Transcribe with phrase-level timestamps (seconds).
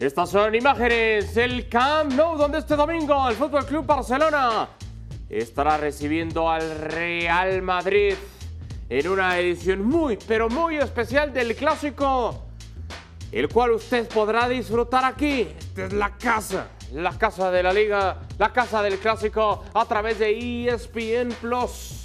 [0.00, 4.68] Estas son imágenes del Camp Nou, donde este domingo el Fútbol Club Barcelona
[5.28, 8.14] estará recibiendo al Real Madrid
[8.88, 12.44] en una edición muy, pero muy especial del clásico,
[13.32, 15.48] el cual usted podrá disfrutar aquí.
[15.58, 20.20] Esta es la casa, la casa de la liga, la casa del clásico a través
[20.20, 21.97] de ESPN Plus.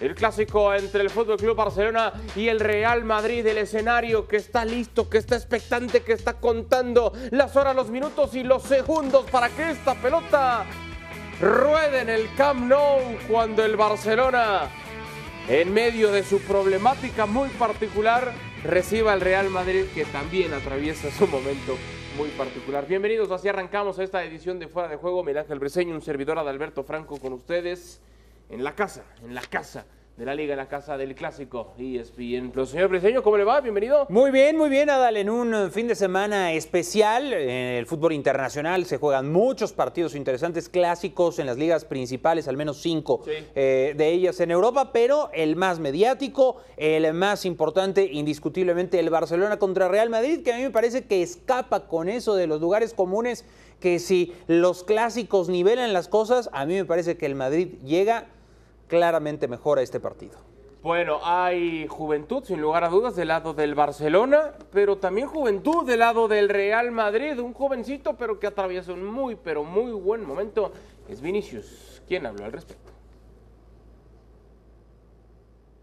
[0.00, 4.64] El clásico entre el Fútbol Club Barcelona y el Real Madrid, el escenario que está
[4.64, 9.48] listo, que está expectante, que está contando las horas, los minutos y los segundos para
[9.48, 10.66] que esta pelota
[11.40, 14.68] ruede en el Camp Nou cuando el Barcelona,
[15.48, 18.32] en medio de su problemática muy particular,
[18.64, 21.76] reciba al Real Madrid que también atraviesa su momento
[22.16, 22.86] muy particular.
[22.86, 25.22] Bienvenidos, así arrancamos esta edición de Fuera de Juego.
[25.22, 28.00] Miguel Ángel Briseño, un servidor de Alberto Franco con ustedes
[28.50, 29.86] en la casa, en la casa
[30.16, 32.70] de la liga, en la casa del clásico ESPN Plus.
[32.70, 33.60] Señor Briseño, ¿cómo le va?
[33.60, 34.06] Bienvenido.
[34.08, 35.18] Muy bien, muy bien, Adal.
[35.18, 40.70] En un fin de semana especial en el fútbol internacional se juegan muchos partidos interesantes,
[40.70, 43.32] clásicos en las ligas principales, al menos cinco Sí.
[43.54, 49.58] eh, de ellas en Europa, pero el más mediático, el más importante, indiscutiblemente, el Barcelona
[49.58, 52.94] contra Real Madrid, que a mí me parece que escapa con eso de los lugares
[52.94, 53.44] comunes,
[53.80, 58.28] que si los clásicos nivelan las cosas, a mí me parece que el Madrid llega
[58.88, 60.38] claramente mejor a este partido.
[60.82, 65.98] Bueno, hay juventud, sin lugar a dudas, del lado del Barcelona, pero también juventud del
[65.98, 67.40] lado del Real Madrid.
[67.40, 70.72] Un jovencito, pero que atraviesa un muy, pero muy buen momento.
[71.08, 72.00] Es Vinicius.
[72.06, 72.92] ¿Quién habló al respecto?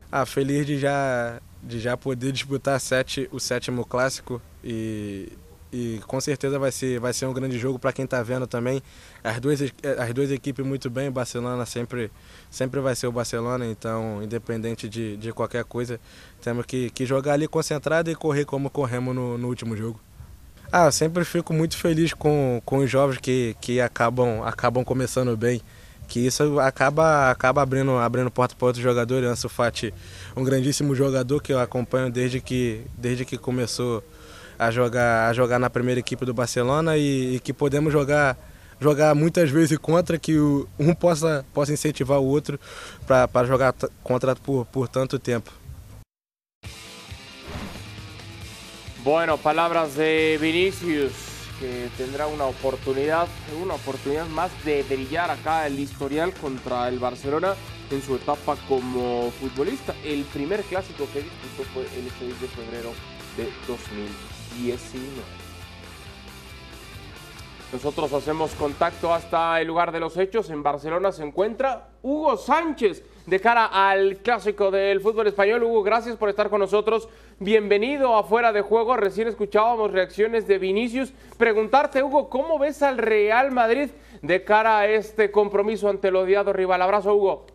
[0.10, 5.34] Ah, feliz de já, de já poder disputar sete, o sétimo clássico e,
[5.74, 8.82] e com certeza vai ser, vai ser um grande jogo para quem está vendo também.
[9.24, 9.60] As duas,
[9.98, 12.12] as duas equipes muito bem, o Barcelona sempre,
[12.52, 16.00] sempre vai ser o Barcelona, então independente de, de qualquer coisa,
[16.42, 20.00] temos que, que jogar ali concentrado e correr como corremos no, no último jogo.
[20.72, 25.36] Ah, eu sempre fico muito feliz com, com os jovens que, que acabam, acabam começando
[25.36, 25.62] bem
[26.08, 29.28] que isso acaba, acaba abrindo, abrindo porta para outros jogadores.
[29.28, 29.94] Ansu Fati,
[30.36, 34.04] um grandíssimo jogador que eu acompanho desde que, desde que começou
[34.58, 38.38] a jogar, a jogar na primeira equipe do Barcelona e, e que podemos jogar,
[38.80, 42.60] jogar muitas vezes contra, que o, um possa, possa incentivar o outro
[43.06, 45.52] para jogar contra por, por tanto tempo.
[49.04, 51.12] Bueno, palabras de Vinicius,
[51.60, 53.28] que tendrá una oportunidad,
[53.62, 57.54] una oportunidad más de brillar acá el historial contra el Barcelona
[57.92, 59.94] en su etapa como futbolista.
[60.06, 62.94] El primer clásico que disputó fue el 6 de febrero
[63.38, 65.44] de 2019.
[67.74, 70.52] Nosotros hacemos contacto hasta el lugar de los hechos.
[70.52, 75.64] En Barcelona se encuentra Hugo Sánchez de cara al clásico del fútbol español.
[75.64, 77.10] Hugo, gracias por estar con nosotros.
[77.40, 78.96] Bienvenido a Fuera de Juego.
[78.96, 81.14] Recién escuchábamos reacciones de Vinicius.
[81.40, 83.90] Preguntarte, Hugo, ¿cómo ves al Real Madrid
[84.22, 86.84] de cara a este compromiso ante el odiado rival?
[86.84, 87.48] Abrazo, Hugo.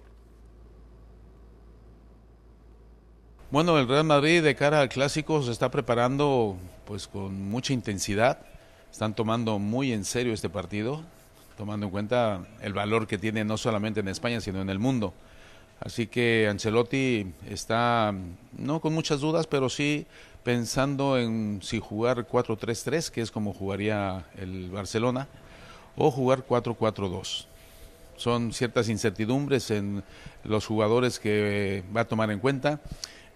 [3.50, 8.40] Bueno, el Real Madrid de cara al clásico se está preparando pues con mucha intensidad.
[8.92, 11.00] Están tomando muy en serio este partido,
[11.56, 15.14] tomando en cuenta el valor que tiene no solamente en España, sino en el mundo.
[15.80, 18.14] Así que Ancelotti está
[18.58, 20.04] no con muchas dudas, pero sí
[20.44, 25.26] pensando en si jugar 4-3-3, que es como jugaría el Barcelona,
[25.96, 27.46] o jugar 4-4-2
[28.18, 30.02] son ciertas incertidumbres en
[30.42, 32.80] los jugadores que va a tomar en cuenta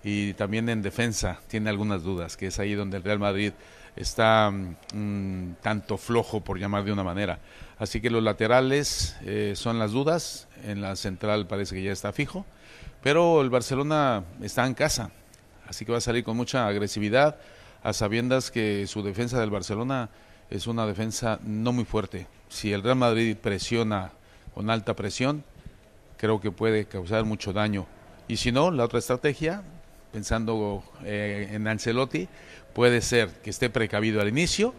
[0.05, 3.53] y también en defensa tiene algunas dudas, que es ahí donde el Real Madrid
[3.97, 7.39] está mm, tanto flojo, por llamar de una manera.
[7.79, 12.13] Así que los laterales eh, son las dudas, en la central parece que ya está
[12.13, 12.47] fijo,
[13.03, 15.11] pero el Barcelona está en casa,
[15.69, 17.37] así que va a salir con mucha agresividad,
[17.83, 20.11] a sabiendas que su defensa del Barcelona
[20.51, 22.27] es una defensa no muy fuerte.
[22.49, 24.13] Si el Real Madrid presiona
[24.55, 25.45] con alta presión,
[26.17, 27.87] creo que puede causar mucho daño.
[28.29, 29.65] Y si no, la otra estrategia,
[30.13, 32.29] pensando eh, en Ancelotti,
[32.75, 34.75] puede ser que esté precavido al inicio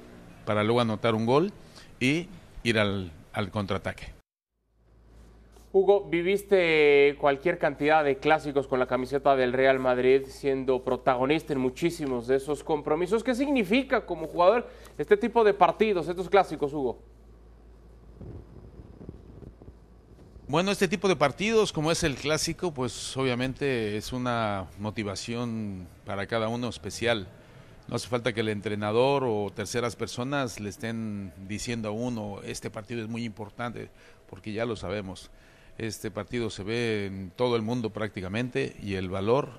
[0.45, 1.51] para luego anotar un gol
[2.00, 2.27] y
[2.63, 4.13] ir al, al contraataque.
[5.75, 11.59] Hugo, viviste cualquier cantidad de clásicos con la camiseta del Real Madrid, siendo protagonista en
[11.59, 13.24] muchísimos de esos compromisos.
[13.24, 14.69] ¿Qué significa como jugador
[15.00, 17.00] este tipo de partidos, estos clásicos, Hugo?
[20.45, 26.28] Bueno, este tipo de partidos, como es el clásico, pues obviamente es una motivación para
[26.28, 27.30] cada uno especial.
[27.88, 32.69] No hace falta que el entrenador o terceras personas le estén diciendo a uno, este
[32.69, 33.90] partido es muy importante,
[34.30, 35.31] porque ya lo sabemos.
[35.78, 39.50] Este partido se ve en todo el mundo prácticamente y el valor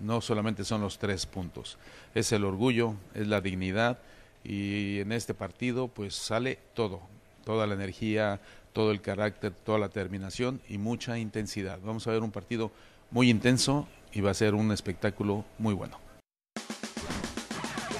[0.00, 1.78] no solamente son los tres puntos,
[2.12, 4.00] es el orgullo, es la dignidad
[4.42, 7.00] y en este partido pues sale todo,
[7.44, 8.40] toda la energía,
[8.74, 11.78] todo el carácter, toda la terminación y mucha intensidad.
[11.82, 12.72] Vamos a ver un partido
[13.10, 15.98] muy intenso y va a ser un espectáculo muy bueno.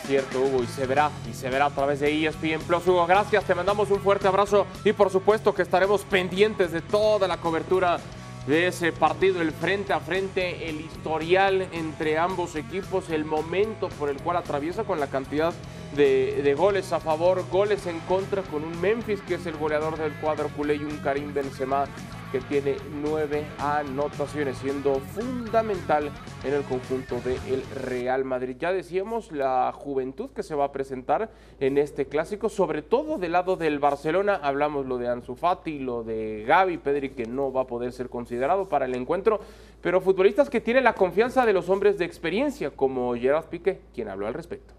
[0.06, 2.86] cierto, Hugo, y se verá, y se verá a través de ESPN Plus.
[2.86, 7.26] Hugo, gracias, te mandamos un fuerte abrazo y por supuesto que estaremos pendientes de toda
[7.26, 7.98] la cobertura
[8.46, 14.11] de ese partido, el frente a frente, el historial entre ambos equipos, el momento por
[14.11, 15.55] el cual atraviesa con la cantidad
[15.96, 20.12] de, goles a favor, goles en contra, con un Memphis que es el goleador del
[20.14, 21.87] cuadro culé y un Karim Benzema
[22.34, 26.10] que tiene nueve anotaciones, siendo fundamental
[26.42, 28.56] en el conjunto del Real Madrid.
[28.58, 33.31] Ya decíamos la juventud que se va a presentar en este clásico, sobre todo del
[33.31, 34.40] lado del Barcelona.
[34.42, 38.08] Hablamos lo de Ansu Fati, lo de Gaby, Pedri, que no va a poder ser
[38.08, 39.38] considerado para el encuentro,
[39.81, 44.08] pero futbolistas que tienen la confianza de los hombres de experiencia, como Gerard Piqué, quien
[44.08, 44.75] habló al respecto.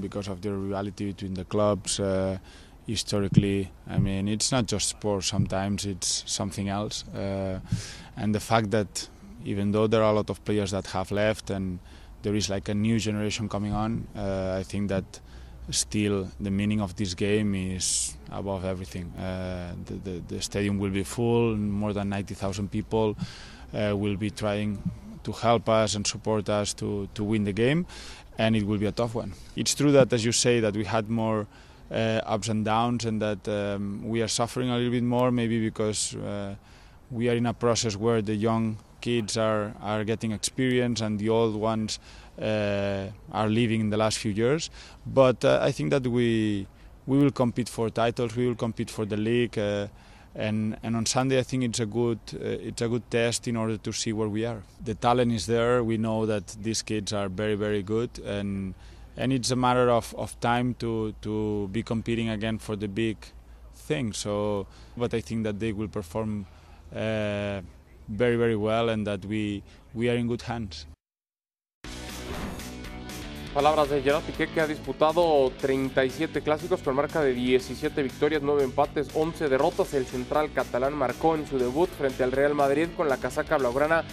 [0.00, 1.98] because of the rivality between the clubs.
[1.98, 2.38] Uh,
[2.86, 5.24] historically, I mean, it's not just sport.
[5.24, 7.60] Sometimes it's something else, uh,
[8.16, 9.08] and the fact that
[9.44, 11.78] even though there are a lot of players that have left and
[12.22, 15.20] there is like a new generation coming on, uh, I think that
[15.70, 19.12] still the meaning of this game is above everything.
[19.12, 23.16] Uh, the, the, the, stadium will be full, more than 90,000 people
[23.74, 24.78] uh, will be trying
[25.24, 27.86] to help us and support us to, to win the game
[28.38, 29.32] and it will be a tough one.
[29.56, 31.46] It's true that, as you say, that we had more
[31.90, 35.60] uh, ups and downs, and that um, we are suffering a little bit more, maybe
[35.60, 36.54] because uh,
[37.10, 41.28] we are in a process where the young kids are are getting experience and the
[41.28, 42.00] old ones
[42.40, 44.70] uh, are leaving in the last few years.
[45.06, 46.66] But uh, I think that we
[47.06, 48.36] we will compete for titles.
[48.36, 49.58] We will compete for the league.
[49.58, 49.86] Uh,
[50.34, 53.56] and and on Sunday I think it's a good uh, it's a good test in
[53.56, 54.62] order to see where we are.
[54.84, 55.82] The talent is there.
[55.82, 58.74] We know that these kids are very very good, and
[59.16, 63.16] and it's a matter of, of time to to be competing again for the big
[63.74, 64.12] thing.
[64.12, 64.66] So,
[64.96, 66.46] but I think that they will perform
[66.94, 67.60] uh,
[68.08, 69.62] very very well, and that we
[69.94, 70.86] we are in good hands.
[73.54, 78.64] Palabras de Gerard Piqué que ha disputado 37 clásicos con marca de 17 victorias, 9
[78.64, 79.94] empates, 11 derrotas.
[79.94, 84.04] El central catalán marcó en su debut frente al Real Madrid con la casaca blaugrana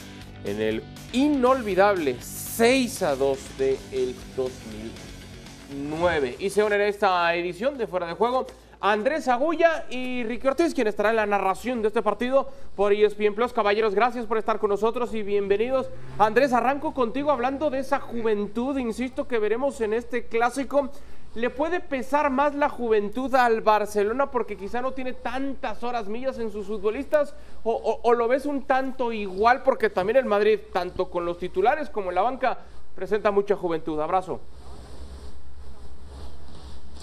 [0.46, 2.16] en el inolvidable
[2.56, 6.36] 6 a 2 del 2009.
[6.38, 8.46] Y se unen esta edición de Fuera de Juego
[8.80, 13.34] Andrés Agulla y Ricky Ortiz, quien estará en la narración de este partido por ESPN
[13.34, 13.54] Plus.
[13.54, 15.90] Caballeros, gracias por estar con nosotros y bienvenidos.
[16.20, 20.92] Andrés, arranco contigo hablando de esa juventud, insisto, que veremos en este clásico.
[21.36, 26.38] ¿Le puede pesar más la juventud al Barcelona porque quizá no tiene tantas horas millas
[26.38, 27.34] en sus futbolistas?
[27.64, 32.10] ¿O, lo ves un tanto igual porque también el Madrid, tanto con los titulares como
[32.10, 32.60] en la banca,
[32.94, 34.00] presenta mucha juventud?
[34.00, 34.42] Abrazo.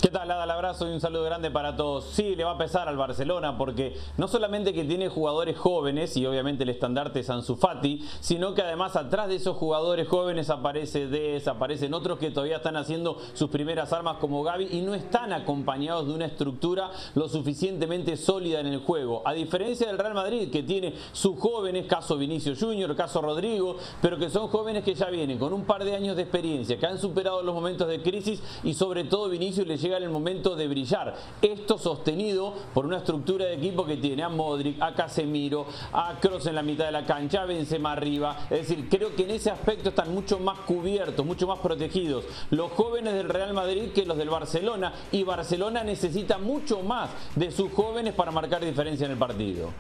[0.00, 0.44] ¿Qué tal, Ada?
[0.44, 2.06] El abrazo y un saludo grande para todos.
[2.06, 6.24] Sí, le va a pesar al Barcelona porque no solamente que tiene jugadores jóvenes y
[6.24, 11.06] obviamente el estandarte es Ansu Fati, sino que además atrás de esos jugadores jóvenes aparece
[11.06, 15.34] Des, aparecen otros que todavía están haciendo sus primeras armas como Gaby y no están
[15.34, 19.20] acompañados de una estructura lo suficientemente sólida en el juego.
[19.26, 24.16] A diferencia del Real Madrid que tiene sus jóvenes, caso Vinicio Junior, caso Rodrigo, pero
[24.16, 26.98] que son jóvenes que ya vienen con un par de años de experiencia, que han
[26.98, 30.68] superado los momentos de crisis y sobre todo Vinicio le llega en el momento de
[30.68, 31.14] brillar.
[31.40, 36.46] Esto sostenido por una estructura de equipo que tiene a Modric, a Casemiro, a Kroos
[36.46, 38.46] en la mitad de la cancha, a Benzema arriba.
[38.50, 42.72] Es decir, creo que en ese aspecto están mucho más cubiertos, mucho más protegidos los
[42.72, 47.72] jóvenes del Real Madrid que los del Barcelona y Barcelona necesita mucho más de sus
[47.72, 49.70] jóvenes para marcar diferencia en el partido.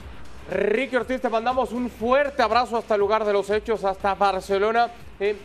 [0.50, 4.88] Ricky Ortiz, te mandamos un fuerte abrazo hasta el lugar de los hechos, hasta Barcelona.
[5.20, 5.36] Eh,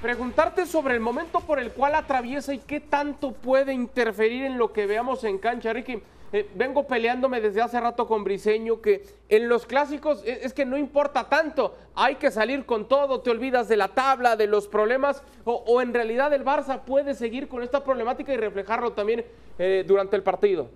[0.00, 4.72] preguntarte sobre el momento por el cual atraviesa y qué tanto puede interferir en lo
[4.72, 6.00] que veamos en cancha, Ricky.
[6.30, 10.66] Eh, vengo peleándome desde hace rato con Briseño que en los clásicos es, es, que
[10.66, 14.68] no importa tanto, hay que salir con todo, te olvidas de la tabla, de los
[14.68, 19.24] problemas, o, o en realidad el Barça puede seguir con esta problemática y reflejarlo también
[19.58, 20.68] eh, durante el partido.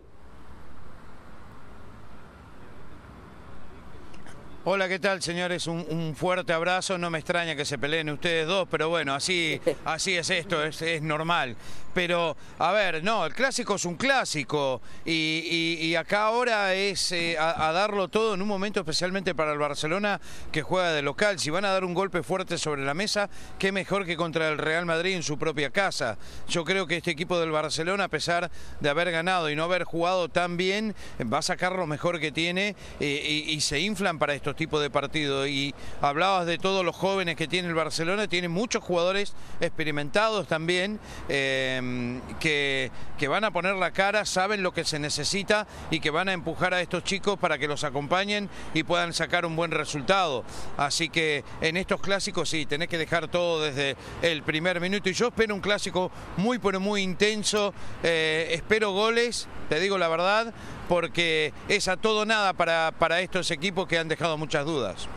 [4.64, 5.66] Hola, ¿qué tal, señores?
[5.66, 6.96] Un, un, fuerte abrazo.
[6.96, 10.80] No me extraña que se peleen ustedes dos, pero bueno, así, así es esto, es,
[10.82, 11.56] es normal.
[11.94, 17.12] Pero, a ver, no, el clásico es un clásico y, y, y acá ahora es
[17.12, 20.18] eh, a, a, darlo todo en un momento especialmente para el Barcelona
[20.52, 21.38] que juega de local.
[21.38, 23.28] Si van a dar un golpe fuerte sobre la mesa,
[23.58, 26.16] qué mejor que contra el Real Madrid en su propia casa.
[26.48, 28.50] Yo creo que este equipo del Barcelona, a pesar
[28.80, 30.94] de haber ganado y no haber jugado tan bien,
[31.30, 34.56] va a sacar lo mejor que tiene eh, y, y se inflan para estos estos
[34.56, 35.48] tipos de partidos.
[35.48, 41.00] Y hablabas de todos los jóvenes que tiene el Barcelona, tiene muchos jugadores experimentados también
[41.28, 46.10] eh, que, que van a poner la cara, saben lo que se necesita y que
[46.10, 49.70] van a empujar a estos chicos para que los acompañen y puedan sacar un buen
[49.70, 50.44] resultado.
[50.76, 55.08] Así que en estos clásicos sí, tenés que dejar todo desde el primer minuto.
[55.08, 57.72] Y yo espero un clásico muy, pero muy intenso.
[58.02, 60.52] Eh, espero goles, te digo la verdad,
[60.92, 65.08] porque es a todo nada para, para estos equipos que han dejado muchas dudas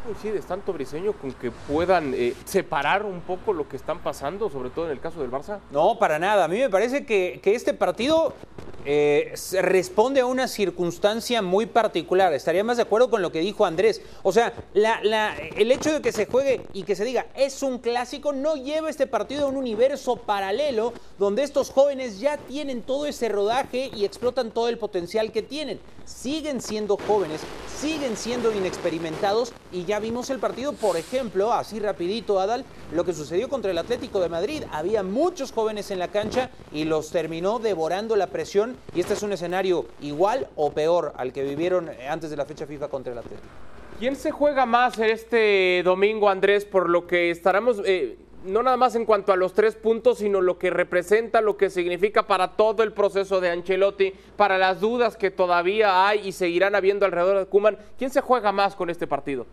[0.00, 4.70] coincides tanto, Briseño, con que puedan eh, separar un poco lo que están pasando, sobre
[4.70, 5.58] todo en el caso del Barça?
[5.70, 6.44] No, para nada.
[6.44, 8.34] A mí me parece que, que este partido
[8.86, 12.32] eh, responde a una circunstancia muy particular.
[12.32, 14.00] Estaría más de acuerdo con lo que dijo Andrés.
[14.22, 17.62] O sea, la, la, el hecho de que se juegue y que se diga es
[17.62, 22.82] un clásico no lleva este partido a un universo paralelo donde estos jóvenes ya tienen
[22.82, 25.78] todo ese rodaje y explotan todo el potencial que tienen.
[26.06, 27.40] Siguen siendo jóvenes,
[27.78, 33.12] siguen siendo inexperimentados y ya vimos el partido, por ejemplo, así rapidito, Adal, lo que
[33.12, 34.62] sucedió contra el Atlético de Madrid.
[34.70, 39.22] Había muchos jóvenes en la cancha y los terminó devorando la presión y este es
[39.22, 43.18] un escenario igual o peor al que vivieron antes de la fecha FIFA contra el
[43.18, 43.48] Atlético.
[43.98, 47.82] ¿Quién se juega más este domingo, Andrés, por lo que estaremos...
[47.84, 51.56] Eh, no nada más en cuanto a los tres puntos, sino lo que representa, lo
[51.56, 56.32] que significa para todo el proceso de Ancelotti, para las dudas que todavía hay y
[56.32, 57.78] seguirán habiendo alrededor de Kuman.
[57.98, 59.46] ¿Quién se juega más con este partido?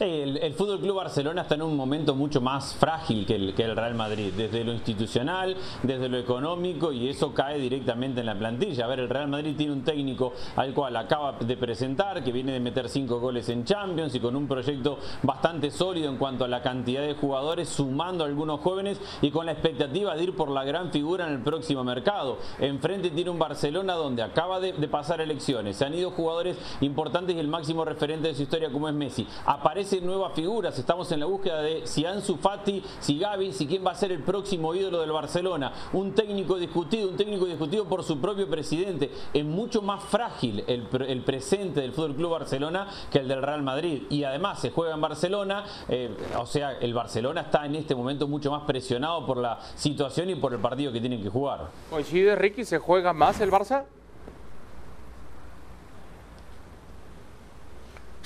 [0.00, 3.94] El, el Fútbol Club Barcelona está en un momento mucho más frágil que el, Real
[3.94, 8.84] Madrid, desde lo institucional, desde lo económico, y eso cae directamente en la plantilla.
[8.84, 12.52] A ver, el Real Madrid tiene un técnico al cual acaba de presentar, que viene
[12.52, 16.48] de meter cinco goles en Champions y con un proyecto bastante sólido en cuanto a
[16.48, 20.50] la cantidad de jugadores, sumando a algunos jóvenes y con la expectativa de ir por
[20.50, 22.38] la gran figura en el próximo mercado.
[22.60, 27.34] Enfrente tiene un Barcelona donde acaba de, de pasar elecciones, se han ido jugadores importantes
[27.34, 29.26] y el máximo referente de su historia como es Messi.
[29.44, 30.78] Aparece nuevas figuras.
[30.78, 34.12] Estamos en la búsqueda de si Ansu Fati, si Gaby, si quién va a ser
[34.12, 35.72] el próximo ídolo del Barcelona.
[35.92, 39.10] Un técnico discutido, un técnico discutido por su propio presidente.
[39.32, 43.62] Es mucho más frágil el, el presente del Fútbol Club Barcelona que el del Real
[43.62, 44.02] Madrid.
[44.10, 48.28] Y además se juega en Barcelona, eh, o sea, el Barcelona está en este momento
[48.28, 51.70] mucho más presionado por la situación y por el partido que tienen que jugar.
[51.90, 52.64] ¿Coincide Ricky?
[52.64, 53.84] ¿Se juega más el Barça?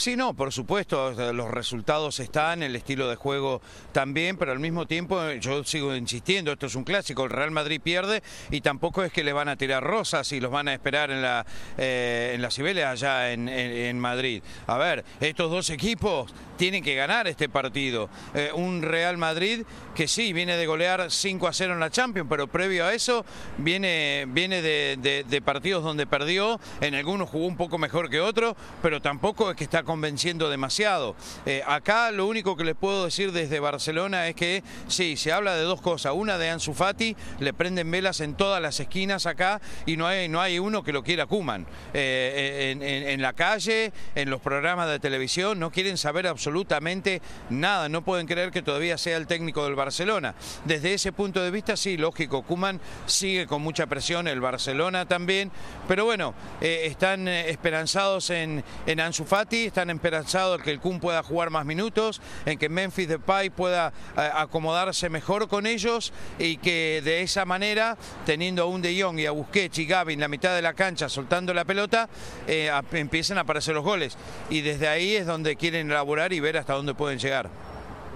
[0.03, 4.85] Sí, no, por supuesto, los resultados están, el estilo de juego también, pero al mismo
[4.85, 9.13] tiempo yo sigo insistiendo, esto es un clásico, el Real Madrid pierde y tampoco es
[9.13, 11.47] que le van a tirar rosas y los van a esperar en la,
[11.79, 14.43] eh, en allá en, en, Madrid.
[14.67, 18.09] A ver, estos dos equipos tienen que ganar este partido.
[18.35, 22.29] Eh, un Real Madrid que sí, viene de golear 5 a 0 en la Champions,
[22.31, 23.25] pero previo a eso
[23.59, 29.01] viene, viene de, partidos donde perdió, en algunos jugó un poco mejor que otros, pero
[29.01, 31.15] tampoco es que está convenciendo demasiado.
[31.45, 35.55] Eh, acá lo único que les puedo decir desde Barcelona es que sí, se habla
[35.55, 36.15] de dos cosas.
[36.17, 40.31] Una de Ansu Fati, le prenden velas en todas las esquinas acá y no hay,
[40.31, 41.67] no hay uno que lo quiera Kuman.
[41.93, 47.21] Eh, en, en, la calle, en los programas de televisión, no quieren saber absolutamente
[47.51, 47.91] nada.
[47.91, 50.35] No pueden creer que todavía sea el técnico del Barcelona.
[50.65, 55.53] Desde ese punto de vista, sí, lógico, Kuman sigue con mucha presión, el Barcelona también.
[55.87, 56.33] Pero bueno,
[56.63, 61.51] eh, están esperanzados en, en Ansu Fati, están esperanzados en que el Kun pueda jugar
[61.51, 67.23] más minutos, en que Memphis Depay pueda eh, acomodarse mejor con ellos y que de
[67.23, 67.97] esa manera,
[68.27, 70.75] teniendo a un De Jong y a Busquets y Gaby en la mitad de la
[70.75, 72.09] cancha soltando la pelota,
[72.47, 74.17] eh, empiecen a aparecer los goles.
[74.51, 77.72] Y desde ahí es donde quieren elaborar y ver hasta dónde pueden llegar.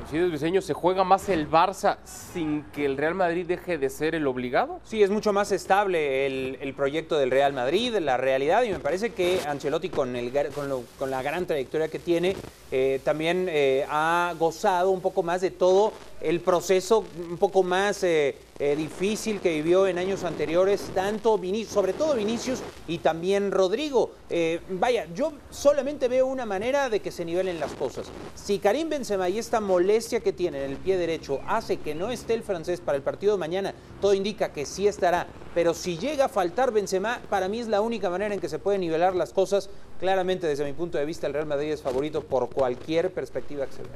[0.09, 0.63] ¿Coincides, Briseño?
[0.63, 4.79] ¿Se juega más el Barça sin que el Real Madrid deje de ser el obligado?
[4.85, 9.11] Sí, es mucho más estable el, proyecto del Real Madrid, la realidad, y me parece
[9.11, 12.37] que Ancelotti, con, el, con, lo, con la gran trayectoria que tiene,
[12.71, 18.03] eh, también eh, ha gozado un poco más de todo el proceso un poco más
[18.03, 24.13] eh, difícil que vivió en años anteriores, tanto sobre todo Vinicius y también Rodrigo.
[24.29, 28.09] Eh, vaya, yo solamente veo una manera de que se nivelen las cosas.
[28.35, 32.11] Si Karim Benzema y esta molestia que tiene en el pie derecho hace que no
[32.11, 35.29] esté el francés para el partido de mañana, todo indica que sí estará.
[35.55, 38.59] Pero si llega a faltar Benzema, para mí es la única manera en que se
[38.59, 39.71] pueden nivelar las cosas.
[40.01, 43.73] Claramente, desde mi punto de vista, el Real Madrid es favorito por cualquier perspectiva que
[43.73, 43.91] se vea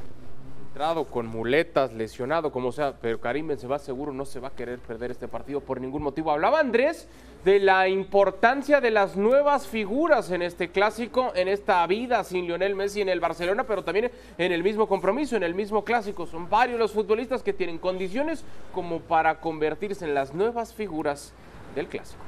[1.11, 5.11] con muletas, lesionado, como sea, pero Karim Benzema seguro no se va a querer perder
[5.11, 6.31] este partido por ningún motivo.
[6.31, 7.07] Hablaba Andrés
[7.45, 12.75] de la importancia de las nuevas figuras en este clásico, en esta vida sin Lionel
[12.75, 16.27] Messi en el Barcelona, pero también en el mismo compromiso, en el mismo clásico.
[16.27, 21.35] Son varios los futbolistas que tienen condiciones como para convertirse en las nuevas figuras
[21.75, 22.23] del clásico.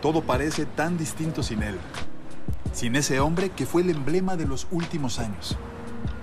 [0.00, 1.76] Todo parece tan distinto sin él.
[2.72, 5.56] Sin ese hombre que fue el emblema de los últimos años.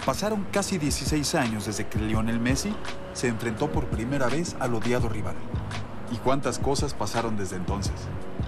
[0.05, 2.73] Pasaron casi 16 años desde que Lionel Messi
[3.13, 5.35] se enfrentó por primera vez al odiado rival.
[6.11, 7.93] ¿Y cuántas cosas pasaron desde entonces?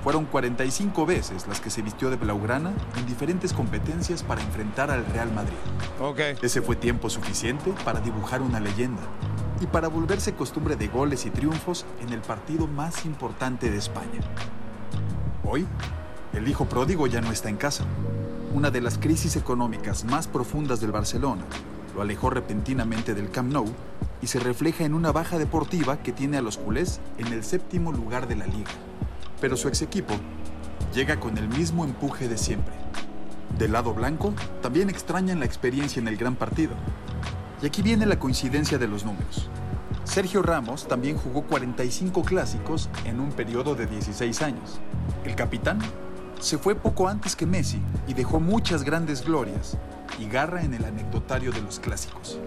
[0.01, 5.05] Fueron 45 veces las que se vistió de blaugrana en diferentes competencias para enfrentar al
[5.07, 5.57] Real Madrid.
[5.99, 6.19] Ok.
[6.41, 9.01] Ese fue tiempo suficiente para dibujar una leyenda
[9.59, 14.21] y para volverse costumbre de goles y triunfos en el partido más importante de España.
[15.43, 15.67] Hoy,
[16.33, 17.85] el hijo pródigo ya no está en casa.
[18.53, 21.43] Una de las crisis económicas más profundas del Barcelona
[21.95, 23.65] lo alejó repentinamente del Camp Nou
[24.21, 27.91] y se refleja en una baja deportiva que tiene a los culés en el séptimo
[27.91, 28.71] lugar de la liga.
[29.41, 30.13] Pero su ex equipo
[30.93, 32.73] llega con el mismo empuje de siempre.
[33.57, 36.73] Del lado blanco, también extrañan la experiencia en el gran partido.
[37.61, 39.49] Y aquí viene la coincidencia de los números.
[40.03, 44.79] Sergio Ramos también jugó 45 clásicos en un periodo de 16 años.
[45.23, 45.79] El capitán
[46.39, 49.77] se fue poco antes que Messi y dejó muchas grandes glorias
[50.17, 52.39] y garra en el anecdotario de los clásicos.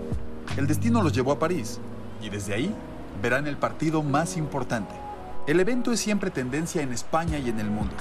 [0.57, 1.79] El destino los llevó a París
[2.23, 2.75] y desde ahí
[3.23, 4.95] verán el partido más importante.
[5.47, 7.95] El evento es siempre tendencia en España y en el mundo,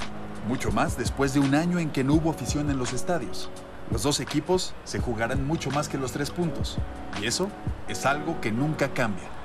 [0.48, 3.50] mucho más después de un año en que no hubo afición en los estadios.
[3.90, 6.78] Los dos equipos se jugarán mucho más que los tres puntos
[7.20, 7.48] y eso
[7.88, 9.41] es algo que nunca cambia.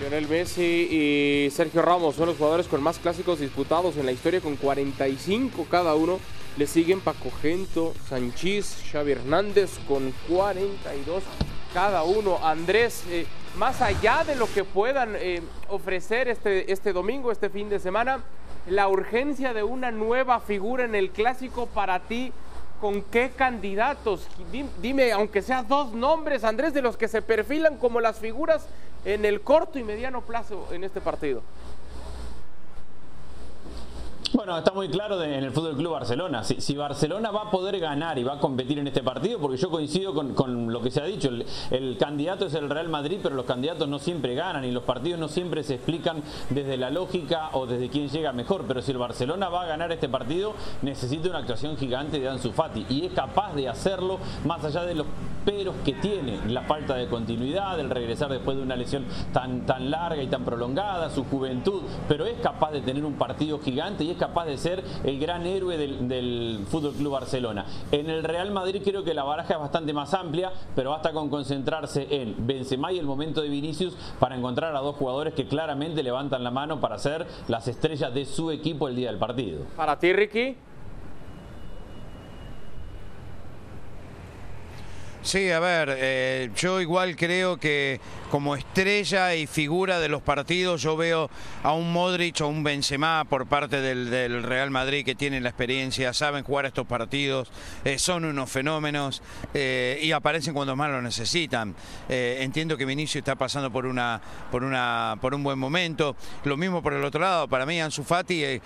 [0.00, 4.40] Lionel Messi y Sergio Ramos son los jugadores con más clásicos disputados en la historia
[4.40, 6.18] con 45 cada uno.
[6.56, 11.22] Le siguen Paco Gento, Sanchís, Xavi Hernández con 42
[11.74, 12.38] cada uno.
[12.42, 13.26] Andrés, eh,
[13.58, 18.20] más allá de lo que puedan eh, ofrecer este, este domingo, este fin de semana,
[18.66, 22.32] la urgencia de una nueva figura en el clásico para ti,
[22.80, 24.26] ¿con qué candidatos?
[24.80, 28.66] Dime, aunque sea dos nombres, Andrés, de los que se perfilan como las figuras
[29.04, 31.42] en el corto y mediano plazo en este partido.
[34.32, 36.44] Bueno, está muy claro en el Fútbol Club Barcelona.
[36.44, 39.70] Si, Barcelona va a poder ganar y va a competir en este partido, porque yo
[39.70, 43.18] coincido con, con lo que se ha dicho, el, el candidato es el Real Madrid,
[43.20, 46.90] pero los candidatos no siempre ganan y los partidos no siempre se explican desde la
[46.90, 48.66] lógica o desde quién llega mejor.
[48.68, 52.52] Pero si el Barcelona va a ganar este partido, necesita una actuación gigante de Ansu
[52.52, 55.06] Fati y es capaz de hacerlo más allá de los
[55.44, 59.90] peros que tiene, la falta de continuidad, el regresar después de una lesión tan, tan
[59.90, 64.10] larga y tan prolongada, su juventud, pero es capaz de tener un partido gigante y
[64.10, 67.66] es capaz de ser el gran héroe del, del Fútbol Club Barcelona.
[67.90, 71.28] En el Real Madrid creo que la baraja es bastante más amplia, pero basta con
[71.28, 76.02] concentrarse en Benzema y el momento de Vinicius para encontrar a dos jugadores que claramente
[76.02, 79.64] levantan la mano para ser las estrellas de su equipo el día del partido.
[79.76, 80.56] Para ti, Ricky.
[85.30, 88.00] Sí, a ver, eh, yo igual creo que
[88.32, 91.30] como estrella y figura de los partidos yo veo
[91.62, 96.12] a un Modric o un Benzema por parte del, Real Madrid que tienen la experiencia,
[96.14, 97.48] saben jugar estos partidos,
[97.84, 99.22] eh, son unos fenómenos
[99.54, 101.76] eh, y aparecen cuando más lo necesitan.
[102.08, 106.16] Eh, entiendo que Vinicius está pasando por una, por una, por un buen momento.
[106.42, 108.60] Lo mismo por el otro lado, para mí Ansu Fati,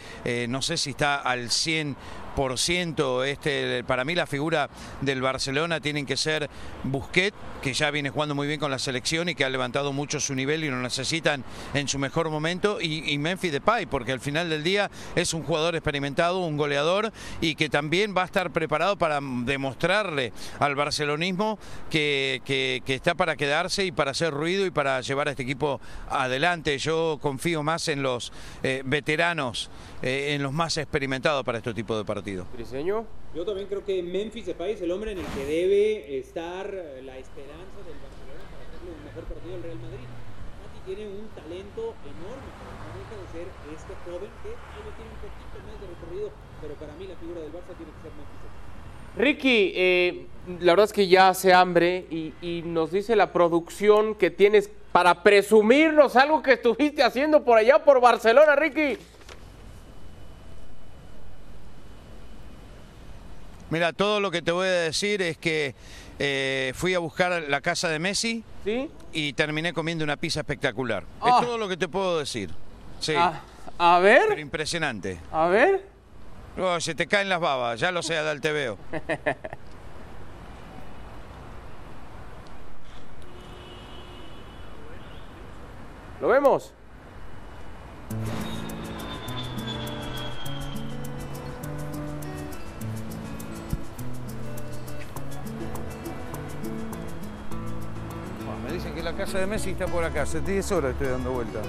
[0.48, 1.94] no sé si está al 100
[2.34, 3.24] por ciento.
[3.24, 4.68] Este, para mí la figura
[5.00, 6.50] del Barcelona tienen que ser
[6.84, 10.20] Busquets, que ya viene jugando muy bien con la selección y que ha levantado mucho
[10.20, 14.20] su nivel y lo necesitan en su mejor momento, y, y Memphis Depay, porque al
[14.20, 18.50] final del día es un jugador experimentado, un goleador y que también va a estar
[18.50, 21.58] preparado para demostrarle al barcelonismo
[21.90, 26.78] que está para quedarse y para hacer ruido y para llevar a este equipo adelante.
[26.78, 29.70] Yo confío más en los eh, veteranos,
[30.02, 32.46] eh, en los más experimentados para este tipo de partidos.
[33.34, 37.18] Yo también creo que Memphis Depay es el hombre en el que debe estar la
[37.18, 40.06] esperanza del Barcelona para hacerle un mejor partido al Real Madrid.
[40.62, 44.94] Fati tiene un talento enorme, pero no deja de ser este joven que tal vez
[44.94, 46.30] tiene un poquito más de recorrido,
[46.62, 48.64] pero para mí la figura del Barça tiene que ser Memphis Depay.
[49.16, 50.26] Ricky, eh,
[50.60, 54.70] la verdad es que ya hace hambre y, y nos dice la producción que tienes
[54.92, 58.96] para presumirnos algo que estuviste haciendo por allá por Barcelona, Ricky.
[63.74, 65.74] Mira, todo lo que te voy a decir es que
[66.20, 68.88] eh, fui a buscar la casa de Messi ¿Sí?
[69.12, 71.02] y terminé comiendo una pizza espectacular.
[71.20, 71.38] Ah.
[71.40, 72.50] Es todo lo que te puedo decir.
[73.00, 73.40] Sí, A,
[73.78, 75.18] a pero ver, impresionante.
[75.32, 75.84] a ver.
[76.56, 78.78] Oh, se te caen las babas, ya lo sé, Adal, te veo.
[86.20, 86.72] ¿Lo vemos?
[99.14, 101.60] Casa de Messi está por acá, hace 10 horas estoy dando vuelta.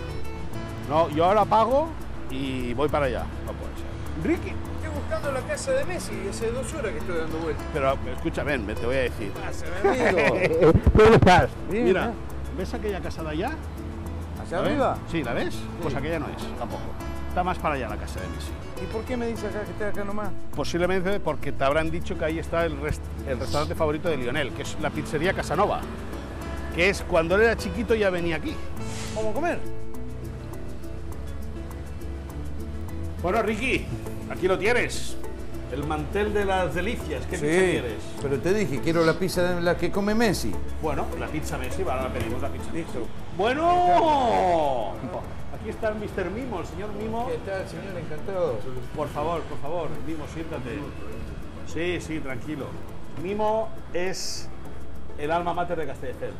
[0.89, 1.87] No, yo ahora pago
[2.29, 3.23] y voy para allá.
[3.45, 3.85] No puede ser.
[4.23, 7.65] Ricky, Estoy buscando la casa de Messi, hace dos horas que estoy dando vueltas.
[7.73, 9.31] pero escucha, ven, te voy a decir.
[9.83, 10.73] amigo?
[10.95, 11.49] ¿Cómo estás?
[11.69, 12.11] Bien, Mira, ¿eh?
[12.57, 13.51] ¿ves aquella casa de allá?
[14.43, 14.97] ¿Hacia arriba?
[15.11, 15.55] Sí, ¿la ves?
[15.81, 16.81] Pues aquella no es, tampoco.
[17.29, 18.51] Está más para allá la casa de Messi.
[18.81, 20.29] ¿Y por qué me dice acá que estoy acá nomás?
[20.55, 24.51] Posiblemente porque te habrán dicho que ahí está el, rest- el restaurante favorito de Lionel,
[24.51, 25.81] que es la pizzería Casanova.
[26.75, 28.53] Que es cuando él era chiquito ya venía aquí.
[29.15, 29.59] ¿Cómo comer?
[33.23, 33.85] Bueno, Ricky,
[34.29, 35.15] aquí lo tienes.
[35.71, 37.25] El mantel de las delicias.
[37.25, 37.93] ¿Qué pizza quieres?
[38.21, 40.51] pero te dije, quiero la pizza de la que come Messi.
[40.81, 42.99] Bueno, la pizza Messi, ahora pedimos la pizza Messi.
[43.37, 44.91] Bueno,
[45.59, 46.29] aquí está el Mr.
[46.29, 47.27] Mimo, el señor Mimo.
[47.27, 47.97] ¿Qué tal, señor?
[47.97, 48.59] Encantado.
[48.95, 50.79] Por favor, por favor, Mimo, siéntate.
[51.73, 52.67] Sí, sí, tranquilo.
[53.23, 54.49] Mimo es
[55.17, 56.35] el alma mater de Castelldefels.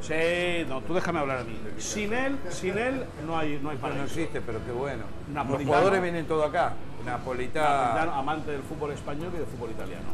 [0.00, 1.58] Sí, no, tú déjame hablar a mí.
[1.78, 4.04] Sin él, sin él no hay, no hay No paraíso.
[4.04, 5.04] existe, pero qué bueno.
[5.26, 5.66] Los Napolitano.
[5.66, 6.74] jugadores vienen todo acá.
[7.06, 7.68] Napolitano.
[7.68, 10.04] Napolitano, amante del fútbol español y del fútbol italiano.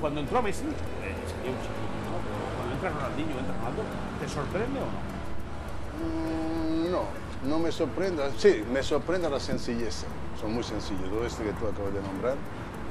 [0.00, 0.66] Cuando entró Messi, eh,
[1.26, 2.18] sería un chiquillo, ¿no?
[2.22, 3.82] Pero cuando entra Ronaldinho, entra Ronaldo,
[4.20, 5.00] ¿te sorprende o no?
[5.98, 7.02] Mm, No,
[7.50, 8.22] no me sorprende.
[8.38, 10.04] Sí, me sorprende la sencillez.
[10.40, 11.10] Son muy sencillos.
[11.10, 12.36] Todo esto que tú acabas de nombrar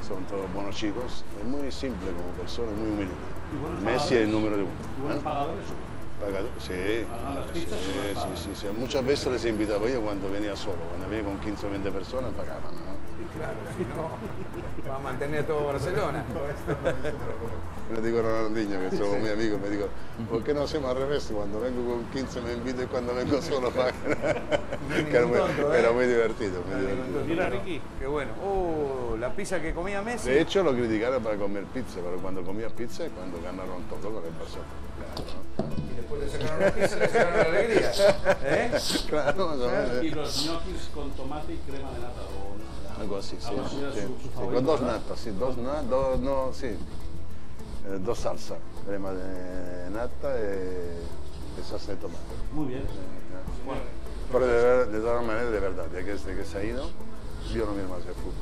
[0.06, 1.24] son todos buenos chicos.
[1.40, 3.14] Es muy simple como persona, muy humilde.
[3.84, 4.72] Messi es el número de uno.
[4.98, 5.66] ¿Y buenos pagadores?
[6.20, 6.74] Pagado- Sí,
[7.54, 8.68] sí, sí, sí, sí.
[8.78, 10.78] Muchas veces les invitaba yo cuando venía solo.
[10.90, 12.64] Cuando venía con 15 o 20 personas, pagaban.
[12.74, 12.97] ¿no?
[13.36, 16.24] Claro, si no, va a mantener todo Barcelona.
[17.94, 19.88] Le digo a Ronaldinho, que somos muy amigos, me digo,
[20.30, 21.30] ¿por qué no hacemos al revés?
[21.34, 23.94] Cuando vengo con 15 me invito y cuando vengo solo pagan.
[24.88, 25.80] Que era, ¿eh?
[25.80, 27.24] era muy divertido, muy divertido.
[27.26, 27.82] Mira, Ricky.
[28.00, 28.32] Qué bueno.
[28.44, 30.30] Oh, la pizza que comía Messi.
[30.30, 34.10] De hecho, lo criticaron para comer pizza, pero cuando comía pizza es cuando ganaron todo
[34.12, 34.60] lo que pasó.
[35.92, 37.92] Y después le sacaron la pizza, le sacaron la alegría.
[38.44, 38.72] ¿Eh?
[39.08, 40.04] Claro.
[40.04, 42.22] Y los ñoquis con tomate y crema de nata.
[43.00, 43.54] Algo así, sí.
[43.54, 46.68] Era sí, sí, Con dos natas, sí, dos natas, dos, no, sí.
[46.68, 52.20] Eh, dos salsas, crema de nata y, y salsa de tomate.
[52.54, 52.84] Muy bien.
[53.66, 53.82] Bueno,
[54.32, 56.90] Pero de, de todas maneras, de verdad, ya que desde que se ha ido,
[57.54, 58.34] yo no miro más el fútbol.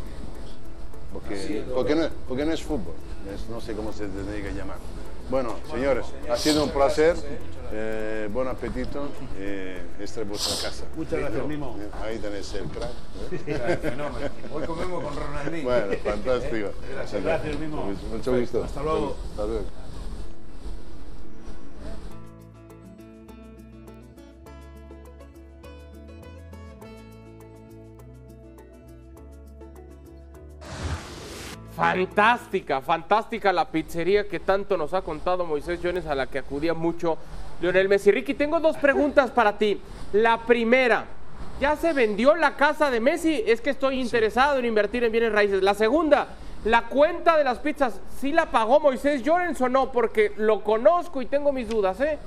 [1.14, 2.94] Porque, porque, no, es- porque no es fútbol,
[3.34, 4.78] es- no sé cómo se tendría que llamar.
[5.30, 7.16] Bueno, señores, ha sido un placer,
[7.72, 10.86] eh, buen apetito, eh, esta es vuestra casa.
[10.96, 11.78] muchas gracias, Mimo.
[12.02, 12.92] Ahí tenéis el crack.
[13.48, 13.80] ¿eh?
[13.82, 14.28] Fenómeno.
[14.54, 15.64] Hoy comemos con Ronaldinho.
[15.64, 16.70] Bueno, fantástico.
[16.94, 17.94] Gracias, gracias, Mimo.
[18.12, 18.64] Mucho gusto.
[18.64, 19.16] Hasta luego.
[19.32, 19.66] Hasta luego.
[31.76, 36.74] Fantástica, fantástica la pizzería que tanto nos ha contado Moisés Jones, a la que acudía
[36.74, 37.18] mucho
[37.62, 38.12] Lionel Messi.
[38.12, 39.80] Ricky, tengo dos preguntas para ti.
[40.14, 41.06] La primera,
[41.60, 43.44] ¿ya se vendió la casa de Messi?
[43.46, 45.62] Es que estoy interesado en invertir en bienes raíces.
[45.64, 46.28] La segunda,
[46.66, 49.92] ¿la cuenta de las pizzas sí la pagó Moisés Jones o no?
[49.92, 52.18] Porque lo conozco y tengo mis dudas, ¿eh?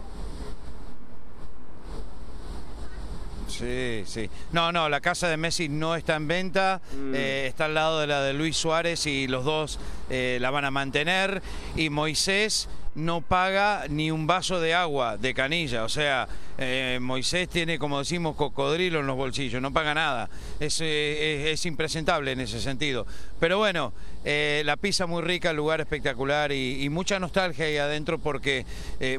[3.48, 4.30] Sí, sí.
[4.52, 6.80] No, no, la casa de Messi no está en venta,
[7.12, 10.64] eh, está al lado de la de Luis Suárez y los dos eh, la van
[10.64, 11.42] a mantener.
[11.74, 16.26] Y Moisés no paga ni un vaso de agua de canilla, o sea,
[16.58, 20.28] eh, Moisés tiene, como decimos, cocodrilo en los bolsillos, no paga nada.
[20.58, 23.06] Es, eh, es- es impresentable en ese sentido.
[23.38, 23.92] Pero bueno,
[24.24, 28.64] eh, la pizza muy rica, el lugar espectacular y, mucha nostalgia ahí adentro porque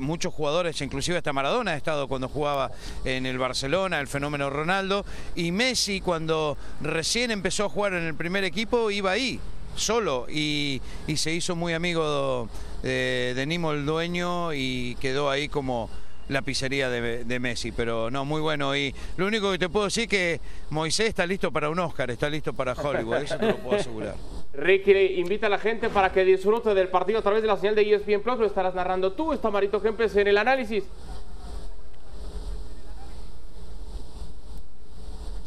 [0.02, 2.72] muchos jugadores, inclusive hasta Maradona ha estado cuando jugaba
[3.06, 5.06] en el Barcelona, el fenómeno Ronaldo,
[5.36, 9.40] y Messi cuando recién empezó a jugar en el primer equipo iba ahí
[9.76, 12.50] solo y, y se hizo muy amigo
[12.84, 15.90] de, de Nimo el dueño y quedó ahí como
[16.30, 18.76] la pizzería de, Messi, pero no, muy bueno.
[18.76, 22.10] Y lo único que te puedo decir es que Moisés está listo para un Oscar,
[22.12, 24.16] está listo para Hollywood, eso te lo puedo asegurar.
[24.54, 27.76] Ricky invita a la gente para que disfrute del partido a través de la señal
[27.76, 28.40] de ESPN Plus.
[28.40, 30.84] Lo estarás narrando tú, está Marito Kempes en el análisis.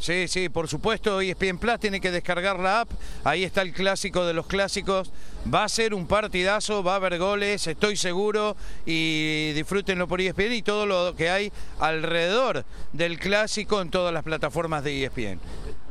[0.03, 2.91] Sí, sí, por supuesto, ESPN Plus tiene que descargar la app,
[3.23, 5.13] ahí está el clásico de los clásicos,
[5.51, 10.51] va a ser un partidazo, va a haber goles, estoy seguro, y disfrútenlo por ESPN
[10.51, 15.39] y todo lo que hay alrededor del clásico en todas las plataformas de ESPN.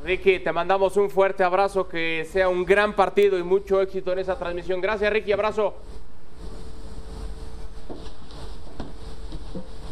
[0.04, 4.18] Ricky, te mandamos un fuerte abrazo, que sea un gran partido y mucho éxito en
[4.18, 4.82] esa transmisión.
[4.82, 5.74] Gracias, Ricky, abrazo.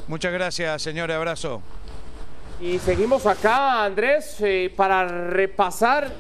[0.09, 1.62] Muchas gracias, señor, abrazo.
[2.61, 6.12] Y seguimos acá, Andrés, eh, para repasar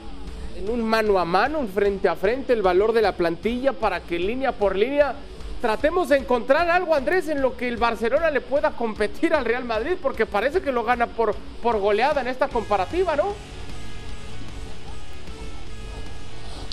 [0.56, 4.00] en un mano a mano, un frente a frente, el valor de la plantilla para
[4.00, 5.14] que línea por línea
[5.60, 9.66] tratemos de encontrar algo, Andrés, en lo que el Barcelona le pueda competir al Real
[9.66, 13.34] Madrid, porque parece que lo gana por, por goleada en esta comparativa, ¿no?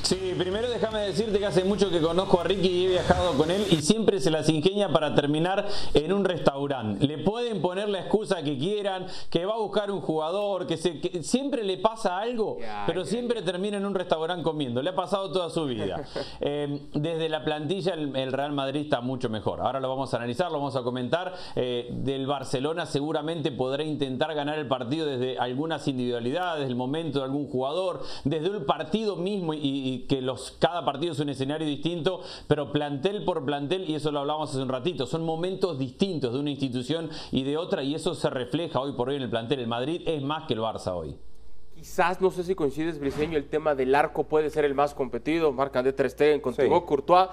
[0.08, 3.52] Sí, primero déjame decirte que hace mucho que conozco a Ricky y he viajado con
[3.52, 7.06] él y siempre se las ingenia para terminar en un restaurante.
[7.06, 11.02] Le pueden poner la excusa que quieran, que va a buscar un jugador, que, se,
[11.02, 14.82] que siempre le pasa algo, pero siempre termina en un restaurante comiendo.
[14.82, 16.06] Le ha pasado toda su vida.
[16.40, 19.60] Eh, desde la plantilla el, el, Real Madrid está mucho mejor.
[19.60, 21.34] Ahora lo vamos a analizar, lo vamos a comentar.
[21.56, 27.26] Eh, del Barcelona seguramente podrá intentar ganar el partido desde algunas individualidades, el momento de
[27.26, 31.68] algún jugador, desde el partido mismo y, y que los, cada partido es un escenario
[31.68, 36.34] distinto, pero plantel por plantel, y eso lo hablamos hace un ratito, son momentos distintos
[36.34, 39.30] de una institución y de otra, y eso se refleja hoy por hoy en el
[39.30, 39.60] plantel.
[39.60, 41.18] El Madrid es más que el Barça hoy.
[41.76, 45.52] Quizás, no sé si coincides, Briseño, el tema del arco puede ser el más competido.
[45.52, 46.64] Marc André Ter Stegen con sí.
[46.86, 47.30] Courtois.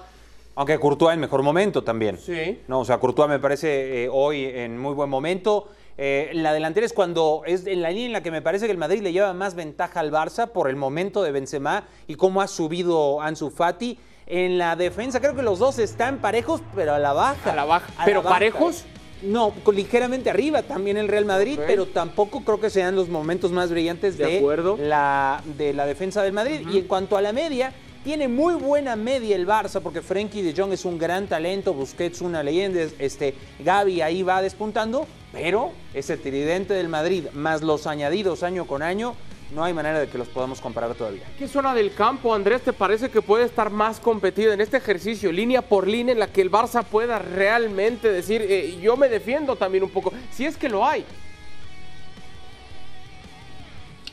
[0.55, 2.19] Aunque Courtois en mejor momento también.
[2.19, 2.61] Sí.
[2.69, 5.69] No, o sea, Courtois me parece eh, hoy en muy buen momento.
[5.97, 8.73] Eh, la delantera es cuando es en la línea en la que me parece que
[8.73, 12.41] el Madrid le lleva más ventaja al Barça por el momento de Benzema y cómo
[12.43, 13.99] ha subido Ansu Fati.
[14.27, 17.53] En la defensa creo que los dos están parejos, pero a la baja.
[17.53, 17.93] A la baja.
[17.99, 18.35] A ¿Pero la baja.
[18.37, 18.85] parejos?
[19.23, 21.67] No, ligeramente arriba también el Real Madrid, okay.
[21.67, 26.23] pero tampoco creo que sean los momentos más brillantes de, de la, de la defensa
[26.23, 26.61] del Madrid.
[26.63, 26.75] Uh -huh.
[26.75, 27.73] Y en cuanto a la media,
[28.05, 32.21] tiene muy buena media el Barça porque Frenkie de Jong es un gran talento, Busquets
[32.21, 38.43] una leyenda, este Gaby ahí va despuntando, pero ese tridente del Madrid más los añadidos
[38.43, 39.15] año con año
[39.55, 41.23] no hay manera de que los podamos comparar todavía.
[41.39, 45.33] ¿Qué zona del campo, Andrés, te parece que puede estar más competida en este ejercicio,
[45.33, 49.57] línea por línea, en la que el Barça pueda realmente decir, eh, yo me defiendo
[49.57, 51.05] también un poco, si es que lo hay?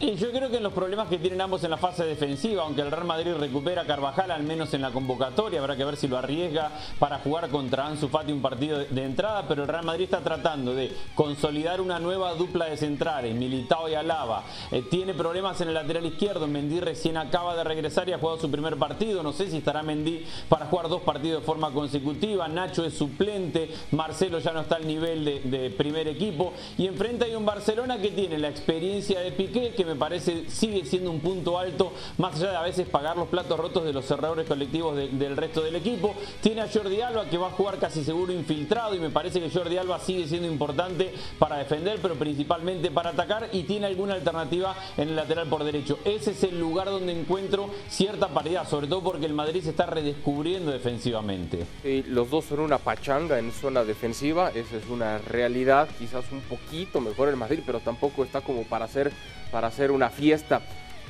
[0.01, 2.89] Yo creo que en los problemas que tienen ambos en la fase defensiva, aunque el
[2.89, 6.17] Real Madrid recupera a Carvajal al menos en la convocatoria, habrá que ver si lo
[6.17, 10.21] arriesga para jugar contra Ansu Fati un partido de entrada, pero el Real Madrid está
[10.21, 14.43] tratando de consolidar una nueva dupla de centrales, Militao y Alaba.
[14.71, 18.39] Eh, tiene problemas en el lateral izquierdo, Mendy recién acaba de regresar y ha jugado
[18.39, 22.47] su primer partido, no sé si estará Mendy para jugar dos partidos de forma consecutiva,
[22.47, 27.25] Nacho es suplente, Marcelo ya no está al nivel de, de primer equipo y enfrente
[27.25, 31.19] hay un Barcelona que tiene la experiencia de Piqué, que me parece sigue siendo un
[31.19, 34.95] punto alto, más allá de a veces pagar los platos rotos de los errores colectivos
[34.95, 36.15] de, del resto del equipo.
[36.41, 39.49] Tiene a Jordi Alba que va a jugar casi seguro infiltrado y me parece que
[39.49, 44.75] Jordi Alba sigue siendo importante para defender, pero principalmente para atacar y tiene alguna alternativa
[44.97, 45.99] en el lateral por derecho.
[46.06, 49.86] Ese es el lugar donde encuentro cierta paridad, sobre todo porque el Madrid se está
[49.86, 51.65] redescubriendo defensivamente.
[52.08, 57.01] Los dos son una pachanga en zona defensiva, esa es una realidad, quizás un poquito
[57.01, 59.12] mejor el Madrid, pero tampoco está como para hacer
[59.51, 60.61] para hacer una fiesta.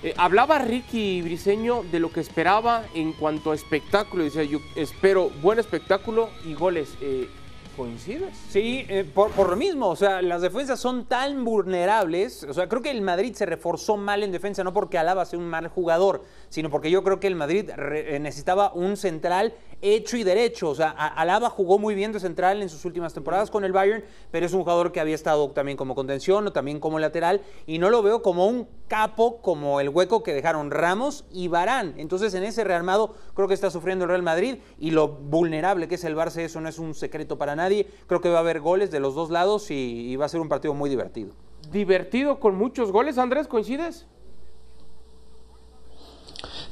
[0.04, 4.24] Eh, hablaba Ricky Briseño de lo que esperaba en cuanto a espectáculo.
[4.24, 6.96] Decía, yo espero buen espectáculo y goles.
[7.02, 7.30] Eh,
[7.78, 8.36] ¿Coincides?
[8.50, 9.90] Sí, eh, por, por, lo mismo.
[9.90, 12.44] O sea, las defensas son tan vulnerables.
[12.44, 15.40] O sea, creo que el Madrid se reforzó mal en defensa, no porque Alaba sea
[15.40, 20.18] un mal jugador, sino porque yo creo que el Madrid re, necesitaba un central hecho
[20.18, 20.70] y derecho.
[20.70, 24.04] O sea, Alaba jugó muy bien de central en sus últimas temporadas con el Bayern,
[24.32, 27.80] pero es un jugador que había estado también como contención o también como lateral y
[27.80, 31.94] no lo veo como un capo como el hueco que dejaron Ramos y Barán.
[31.96, 35.96] Entonces, en ese rearmado creo que está sufriendo el Real Madrid y lo vulnerable que
[35.96, 37.88] es el Barça, eso no es un secreto para nadie.
[38.08, 40.42] Creo que va a haber goles de los dos lados y, y va a ser
[40.42, 41.34] un partido muy divertido.
[41.72, 44.06] Divertido con muchos goles, Andrés, ¿coincides?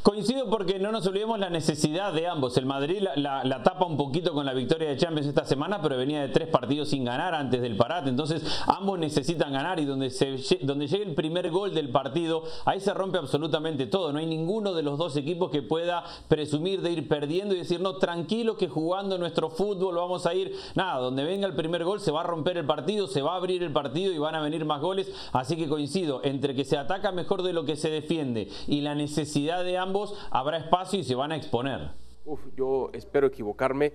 [0.02, 2.56] Coincido porque no nos olvidemos la necesidad de ambos.
[2.56, 6.22] El Madrid la, tapa un poquito con la victoria de Champions esta semana, pero venía
[6.22, 8.10] de tres partidos sin ganar antes del parate.
[8.10, 12.80] Entonces ambos necesitan ganar y donde, se, donde llegue el primer gol del partido, ahí
[12.80, 14.14] se rompe absolutamente todo.
[14.14, 17.82] No hay ninguno de los dos equipos que pueda presumir de ir perdiendo y decir,
[17.82, 20.56] no, tranquilo que jugando nuestro fútbol vamos a ir.
[20.76, 23.38] Nada, donde venga el primer gol se va a romper el partido, se va a
[23.38, 25.12] abrir el partido y van a venir más goles.
[25.34, 28.96] Así que coincido entre que se ataca mejor de lo que se defiende y la
[28.96, 31.92] necesidad de ambos ambos habrá espacio y se van a exponer.
[32.26, 33.94] Uf, yo espero equivocarme.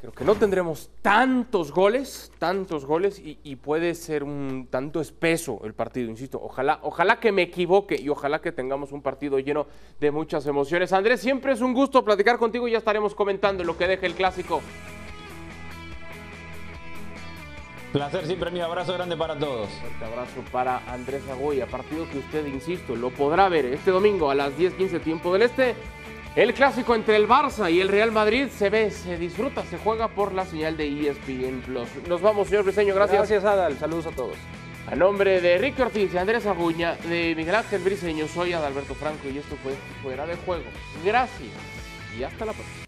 [0.00, 5.60] Creo que no tendremos tantos goles, tantos goles y, y, puede ser un tanto espeso
[5.64, 6.40] el partido, insisto.
[6.40, 9.66] Ojalá, ojalá que me equivoque y ojalá que tengamos un partido lleno
[9.98, 10.92] de muchas emociones.
[10.92, 14.14] Andrés, siempre es un gusto platicar contigo y ya estaremos comentando lo que deje el
[14.14, 14.60] clásico.
[17.92, 19.70] Placer siempre, mi abrazo grande para todos.
[19.70, 24.34] Fuerte abrazo para Andrés Agoya, partido que usted, insisto, lo podrá ver este domingo a
[24.34, 25.74] las 10:15 tiempo del Este.
[26.36, 30.08] El clásico entre el Barça y el Real Madrid se ve, se disfruta, se juega
[30.08, 31.88] por la señal de ESPN Plus.
[32.06, 33.28] Nos vamos, señor Briseño, gracias.
[33.28, 33.78] Gracias, Adal.
[33.78, 34.36] Saludos a todos.
[34.86, 39.28] A nombre de Ricky Ortiz, de Andrés Aguña, de Miguel Ángel Briseño, soy Adalberto Franco
[39.28, 39.72] y esto fue
[40.02, 40.64] Fuera de Juego.
[41.04, 41.50] Gracias
[42.18, 42.87] y hasta la próxima.